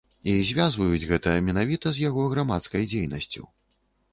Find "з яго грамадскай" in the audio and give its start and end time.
1.99-2.89